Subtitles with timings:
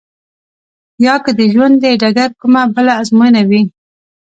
[1.05, 3.61] يا که د ژوند د ډګر کومه بله ازموينه وي.